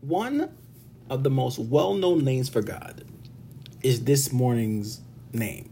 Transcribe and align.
One 0.00 0.50
of 1.10 1.24
the 1.24 1.30
most 1.30 1.58
well 1.58 1.94
known 1.94 2.24
names 2.24 2.48
for 2.48 2.62
God 2.62 3.04
is 3.82 4.04
this 4.04 4.32
morning's 4.32 5.02
name 5.32 5.68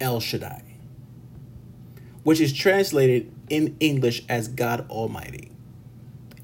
El 0.00 0.20
Shaddai, 0.20 0.62
which 2.22 2.40
is 2.40 2.52
translated 2.52 3.32
in 3.50 3.76
English 3.80 4.22
as 4.28 4.46
God 4.46 4.88
Almighty. 4.88 5.50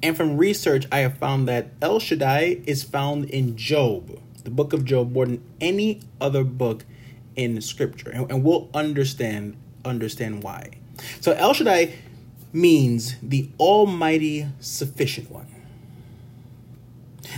And 0.03 0.17
from 0.17 0.39
research, 0.39 0.87
I 0.91 1.01
have 1.01 1.19
found 1.19 1.47
that 1.47 1.71
El 1.81 2.01
Shaddai 2.01 2.63
is 2.67 2.83
found 2.83 3.27
in 3.27 3.57
Job, 3.57 4.19
the 4.43 4.51
book 4.51 4.73
of 4.73 4.85
Job, 4.85 5.13
more 5.13 5.27
than 5.27 5.45
any 5.61 6.01
other 6.21 6.43
book 6.43 6.85
in 7.37 7.61
Scripture, 7.61 8.11
and, 8.11 8.43
we'll 8.43 8.69
understand 8.75 9.57
understand 9.85 10.43
why. 10.43 10.71
So 11.21 11.33
El 11.33 11.55
Shaddai 11.55 11.95
means 12.53 13.15
the 13.23 13.49
Almighty 13.59 14.49
Sufficient 14.59 15.31
One. 15.31 15.60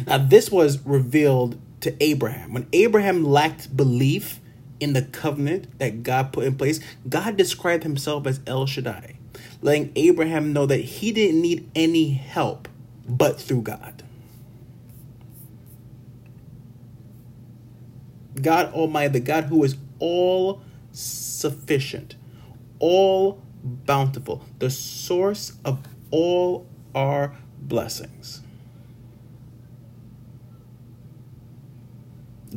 Now, 0.06 0.18
this 0.18 0.50
was 0.50 0.84
revealed 0.86 1.60
to 1.80 2.02
Abraham. 2.02 2.52
When 2.52 2.66
Abraham 2.72 3.24
lacked 3.24 3.76
belief 3.76 4.40
in 4.80 4.92
the 4.92 5.02
covenant 5.02 5.78
that 5.78 6.02
God 6.02 6.32
put 6.32 6.44
in 6.44 6.56
place, 6.56 6.80
God 7.08 7.36
described 7.36 7.82
himself 7.82 8.26
as 8.26 8.40
El 8.46 8.66
Shaddai, 8.66 9.16
letting 9.60 9.92
Abraham 9.96 10.52
know 10.52 10.66
that 10.66 10.78
he 10.78 11.12
didn't 11.12 11.40
need 11.40 11.70
any 11.74 12.10
help 12.10 12.68
but 13.08 13.40
through 13.40 13.62
God. 13.62 14.02
God 18.40 18.72
Almighty, 18.72 19.12
the 19.12 19.20
God 19.20 19.44
who 19.44 19.62
is 19.62 19.76
all 19.98 20.62
sufficient, 20.92 22.16
all 22.78 23.42
bountiful, 23.62 24.44
the 24.58 24.70
source 24.70 25.52
of 25.64 25.80
all 26.10 26.66
our 26.94 27.36
blessings. 27.60 28.42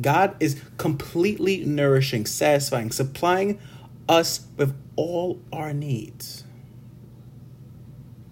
God 0.00 0.36
is 0.40 0.60
completely 0.76 1.64
nourishing, 1.64 2.26
satisfying, 2.26 2.90
supplying 2.90 3.58
us 4.08 4.46
with 4.56 4.76
all 4.96 5.40
our 5.52 5.72
needs. 5.72 6.44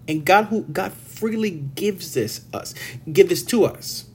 And 0.07 0.25
God 0.25 0.45
who 0.45 0.63
God 0.63 0.93
freely 0.93 1.51
gives 1.51 2.13
this 2.13 2.45
us, 2.53 2.75
give 3.11 3.29
this 3.29 3.43
to 3.45 3.65
us. 3.65 4.05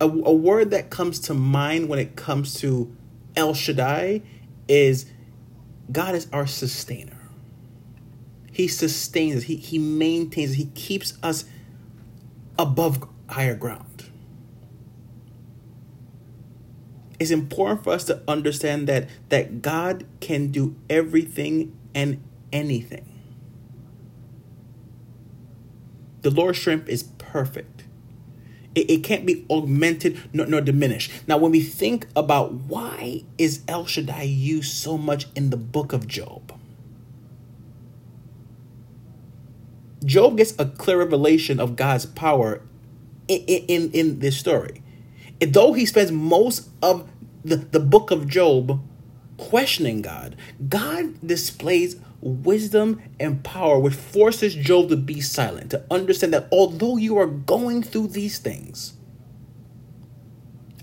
A, 0.00 0.06
a 0.06 0.32
word 0.32 0.70
that 0.70 0.88
comes 0.88 1.20
to 1.20 1.34
mind 1.34 1.88
when 1.88 1.98
it 1.98 2.16
comes 2.16 2.54
to 2.60 2.94
El 3.36 3.52
Shaddai 3.52 4.22
is 4.68 5.06
God 5.92 6.14
is 6.14 6.26
our 6.32 6.46
sustainer. 6.46 7.20
He 8.52 8.68
sustains 8.68 9.36
us. 9.36 9.42
He, 9.44 9.56
he 9.56 9.78
maintains 9.78 10.52
us. 10.52 10.56
He 10.56 10.66
keeps 10.66 11.18
us 11.22 11.44
above 12.58 13.06
higher 13.28 13.54
ground. 13.54 14.09
It's 17.20 17.30
important 17.30 17.84
for 17.84 17.92
us 17.92 18.04
to 18.04 18.22
understand 18.26 18.88
that 18.88 19.08
that 19.28 19.60
God 19.60 20.06
can 20.20 20.48
do 20.48 20.74
everything 20.88 21.76
and 21.94 22.24
anything. 22.50 23.06
The 26.22 26.30
Lord's 26.30 26.58
strength 26.58 26.88
is 26.88 27.04
perfect. 27.18 27.84
It, 28.74 28.90
it 28.90 29.04
can't 29.04 29.26
be 29.26 29.44
augmented 29.50 30.20
nor, 30.32 30.46
nor 30.46 30.60
diminished. 30.62 31.12
Now, 31.26 31.36
when 31.36 31.50
we 31.50 31.60
think 31.60 32.06
about 32.16 32.52
why 32.52 33.24
is 33.36 33.62
El 33.68 33.84
Shaddai 33.84 34.22
used 34.22 34.72
so 34.72 34.96
much 34.96 35.26
in 35.34 35.50
the 35.50 35.56
book 35.56 35.92
of 35.92 36.06
Job, 36.06 36.58
Job 40.04 40.38
gets 40.38 40.54
a 40.58 40.64
clear 40.64 40.98
revelation 40.98 41.60
of 41.60 41.76
God's 41.76 42.06
power 42.06 42.62
in, 43.28 43.40
in, 43.40 43.90
in 43.92 44.18
this 44.20 44.38
story 44.38 44.82
though 45.40 45.72
he 45.72 45.86
spends 45.86 46.12
most 46.12 46.68
of 46.82 47.08
the, 47.44 47.56
the 47.56 47.80
book 47.80 48.10
of 48.10 48.28
Job 48.28 48.80
questioning 49.38 50.02
God, 50.02 50.36
God 50.68 51.26
displays 51.26 51.96
wisdom 52.20 53.00
and 53.18 53.42
power 53.42 53.78
which 53.78 53.94
forces 53.94 54.54
Job 54.54 54.90
to 54.90 54.96
be 54.96 55.20
silent, 55.20 55.70
to 55.70 55.84
understand 55.90 56.34
that 56.34 56.48
although 56.52 56.96
you 56.96 57.16
are 57.18 57.26
going 57.26 57.82
through 57.82 58.08
these 58.08 58.38
things, 58.38 58.94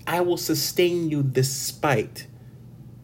I 0.06 0.20
will 0.22 0.36
sustain 0.36 1.10
you 1.10 1.22
despite 1.22 2.26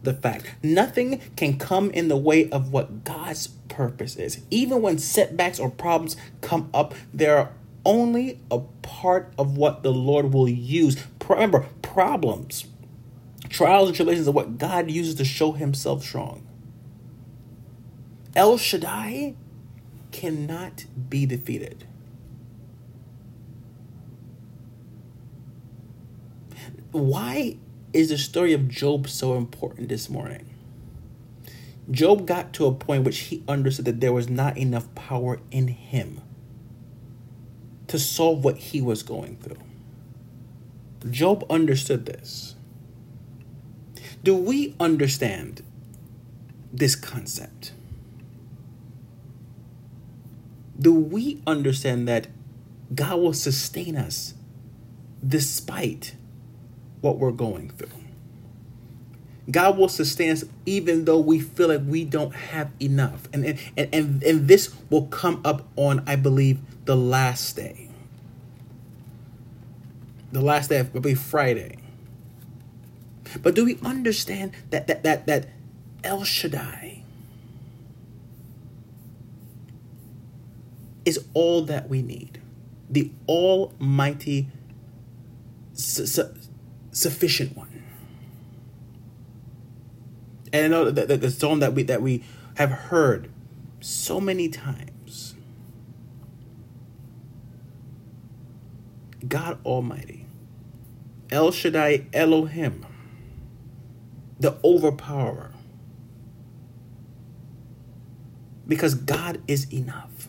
the 0.01 0.13
fact. 0.13 0.55
Nothing 0.63 1.21
can 1.35 1.57
come 1.57 1.91
in 1.91 2.07
the 2.07 2.17
way 2.17 2.49
of 2.49 2.71
what 2.71 3.03
God's 3.03 3.47
purpose 3.47 4.15
is. 4.15 4.41
Even 4.49 4.81
when 4.81 4.97
setbacks 4.97 5.59
or 5.59 5.69
problems 5.69 6.17
come 6.41 6.69
up, 6.73 6.93
they're 7.13 7.51
only 7.85 8.39
a 8.49 8.59
part 8.81 9.33
of 9.37 9.57
what 9.57 9.83
the 9.83 9.91
Lord 9.91 10.33
will 10.33 10.49
use. 10.49 10.97
Remember, 11.27 11.65
problems, 11.81 12.65
trials, 13.49 13.89
and 13.89 13.95
tribulations 13.95 14.27
are 14.27 14.31
what 14.31 14.57
God 14.57 14.91
uses 14.91 15.15
to 15.15 15.25
show 15.25 15.53
himself 15.53 16.03
strong. 16.03 16.47
El 18.35 18.57
Shaddai 18.57 19.35
cannot 20.11 20.85
be 21.09 21.25
defeated. 21.25 21.87
Why 26.91 27.57
is 27.93 28.09
the 28.09 28.17
story 28.17 28.53
of 28.53 28.67
Job 28.69 29.09
so 29.09 29.35
important 29.35 29.89
this 29.89 30.09
morning? 30.09 30.49
Job 31.91 32.25
got 32.25 32.53
to 32.53 32.65
a 32.65 32.73
point 32.73 33.03
which 33.03 33.19
he 33.19 33.43
understood 33.47 33.85
that 33.85 33.99
there 33.99 34.13
was 34.13 34.29
not 34.29 34.57
enough 34.57 34.93
power 34.95 35.39
in 35.51 35.67
him 35.67 36.21
to 37.87 37.99
solve 37.99 38.43
what 38.43 38.57
he 38.57 38.81
was 38.81 39.03
going 39.03 39.37
through. 39.37 39.57
Job 41.09 41.45
understood 41.49 42.05
this. 42.05 42.55
Do 44.23 44.35
we 44.35 44.75
understand 44.79 45.61
this 46.73 46.95
concept? 46.95 47.73
Do 50.79 50.93
we 50.93 51.41
understand 51.45 52.07
that 52.07 52.27
God 52.93 53.19
will 53.19 53.33
sustain 53.33 53.95
us 53.95 54.33
despite 55.25 56.15
what 57.01 57.17
we're 57.17 57.31
going 57.31 57.69
through? 57.69 57.89
God 59.49 59.77
will 59.77 59.89
sustain 59.89 60.31
us 60.31 60.43
even 60.65 61.05
though 61.05 61.19
we 61.19 61.39
feel 61.39 61.67
like 61.67 61.81
we 61.85 62.03
don't 62.03 62.33
have 62.33 62.71
enough. 62.79 63.29
And, 63.31 63.45
and, 63.45 63.59
and, 63.93 64.23
and 64.23 64.47
this 64.47 64.73
will 64.89 65.05
come 65.07 65.41
up 65.45 65.67
on, 65.75 66.03
I 66.07 66.15
believe, 66.15 66.59
the 66.85 66.95
last 66.95 67.55
day. 67.55 67.84
The 70.31 70.41
last 70.41 70.69
day 70.69 70.87
will 70.93 71.01
be 71.01 71.13
Friday. 71.15 71.77
But 73.41 73.55
do 73.55 73.65
we 73.65 73.77
understand 73.83 74.51
that 74.69 74.87
that 74.87 75.03
that 75.03 75.27
that 75.27 75.47
El 76.03 76.23
Shaddai 76.23 77.03
is 81.05 81.25
all 81.33 81.63
that 81.63 81.89
we 81.89 82.01
need? 82.01 82.41
The 82.89 83.11
almighty 83.27 84.47
su- 85.73 86.05
su- 86.05 86.33
sufficient 86.91 87.55
one. 87.57 87.83
And 90.53 90.65
I 90.65 90.67
know 90.69 90.91
that, 90.91 91.07
that 91.07 91.21
the 91.21 91.31
song 91.31 91.59
that 91.59 91.73
we 91.73 91.83
that 91.83 92.01
we 92.01 92.23
have 92.55 92.71
heard 92.71 93.29
so 93.81 94.21
many 94.21 94.47
times. 94.49 94.91
God 99.27 99.57
Almighty, 99.65 100.25
El 101.31 101.51
Shaddai 101.51 102.05
Elohim, 102.13 102.85
the 104.39 104.57
overpowerer. 104.63 105.51
Because 108.67 108.95
God 108.95 109.41
is 109.47 109.71
enough. 109.71 110.27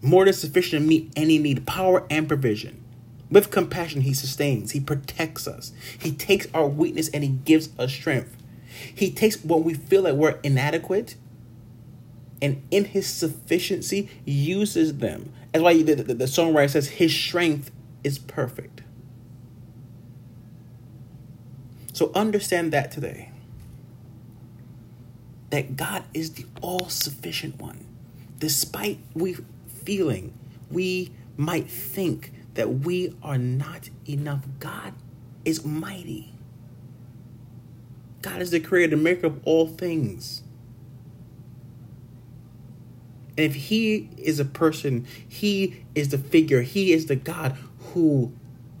More 0.00 0.24
than 0.24 0.34
sufficient 0.34 0.82
to 0.82 0.88
meet 0.88 1.12
any 1.16 1.38
need, 1.38 1.66
power 1.66 2.06
and 2.08 2.28
provision. 2.28 2.84
With 3.30 3.50
compassion, 3.50 4.02
He 4.02 4.14
sustains, 4.14 4.72
He 4.72 4.80
protects 4.80 5.48
us. 5.48 5.72
He 5.98 6.12
takes 6.12 6.46
our 6.54 6.68
weakness 6.68 7.08
and 7.08 7.24
He 7.24 7.30
gives 7.30 7.70
us 7.78 7.92
strength. 7.92 8.36
He 8.94 9.10
takes 9.10 9.42
when 9.42 9.64
we 9.64 9.74
feel 9.74 10.02
like 10.02 10.14
we're 10.14 10.38
inadequate 10.42 11.16
and 12.44 12.62
in 12.70 12.84
his 12.84 13.06
sufficiency 13.06 14.10
uses 14.26 14.98
them. 14.98 15.32
That's 15.52 15.62
why 15.62 15.80
the, 15.82 15.94
the, 15.94 16.14
the 16.14 16.24
songwriter 16.24 16.70
says 16.70 16.88
his 16.88 17.14
strength 17.14 17.70
is 18.04 18.18
perfect. 18.18 18.82
So 21.92 22.10
understand 22.14 22.72
that 22.72 22.92
today. 22.92 23.30
That 25.50 25.76
God 25.76 26.04
is 26.12 26.34
the 26.34 26.46
all 26.60 26.88
sufficient 26.88 27.58
one. 27.60 27.86
Despite 28.38 28.98
we 29.14 29.36
feeling, 29.68 30.34
we 30.70 31.12
might 31.36 31.70
think 31.70 32.32
that 32.54 32.80
we 32.80 33.16
are 33.22 33.38
not 33.38 33.90
enough, 34.08 34.44
God 34.58 34.94
is 35.44 35.64
mighty. 35.64 36.32
God 38.22 38.40
is 38.40 38.50
the 38.50 38.60
creator, 38.60 38.96
maker 38.96 39.26
of 39.26 39.40
all 39.44 39.66
things. 39.66 40.42
And 43.36 43.46
if 43.46 43.54
He 43.54 44.08
is 44.16 44.40
a 44.40 44.44
person, 44.44 45.06
He 45.28 45.84
is 45.94 46.08
the 46.08 46.18
figure, 46.18 46.62
He 46.62 46.92
is 46.92 47.06
the 47.06 47.16
God 47.16 47.56
who 47.94 48.32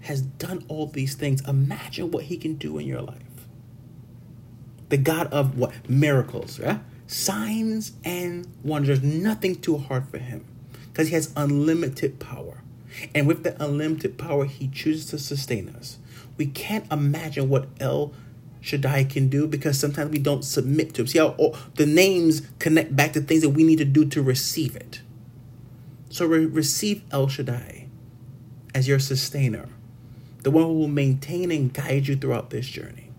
has 0.02 0.20
done 0.20 0.64
all 0.68 0.86
these 0.86 1.14
things, 1.14 1.40
imagine 1.48 2.10
what 2.10 2.24
he 2.24 2.36
can 2.36 2.54
do 2.54 2.78
in 2.78 2.86
your 2.86 3.00
life. 3.00 3.22
The 4.90 4.98
God 4.98 5.32
of 5.32 5.56
what? 5.56 5.72
Miracles, 5.88 6.60
right? 6.60 6.80
Signs 7.06 7.92
and 8.04 8.46
wonders. 8.62 9.02
Nothing 9.02 9.54
too 9.56 9.78
hard 9.78 10.08
for 10.08 10.18
him 10.18 10.44
because 10.92 11.08
he 11.08 11.14
has 11.14 11.32
unlimited 11.36 12.20
power. 12.20 12.62
And 13.14 13.26
with 13.26 13.44
the 13.44 13.62
unlimited 13.62 14.18
power, 14.18 14.44
he 14.44 14.68
chooses 14.68 15.06
to 15.10 15.18
sustain 15.18 15.70
us. 15.70 15.98
We 16.36 16.46
can't 16.46 16.90
imagine 16.92 17.48
what 17.48 17.68
El 17.80 18.12
Shaddai 18.60 19.04
can 19.04 19.28
do 19.28 19.46
because 19.46 19.78
sometimes 19.78 20.10
we 20.10 20.18
don't 20.18 20.44
submit 20.44 20.94
to 20.94 21.02
him. 21.02 21.06
See 21.06 21.18
how 21.18 21.28
all, 21.38 21.56
the 21.76 21.86
names 21.86 22.42
connect 22.58 22.94
back 22.94 23.12
to 23.14 23.20
things 23.20 23.42
that 23.42 23.50
we 23.50 23.64
need 23.64 23.78
to 23.78 23.84
do 23.84 24.04
to 24.06 24.22
receive 24.22 24.76
it. 24.76 25.02
So 26.10 26.26
re- 26.26 26.46
receive 26.46 27.02
El 27.10 27.28
Shaddai 27.28 27.83
as 28.74 28.88
your 28.88 28.98
sustainer, 28.98 29.68
the 30.42 30.50
one 30.50 30.64
who 30.64 30.74
will 30.74 30.88
maintain 30.88 31.50
and 31.50 31.72
guide 31.72 32.08
you 32.08 32.16
throughout 32.16 32.50
this 32.50 32.66
journey. 32.66 33.10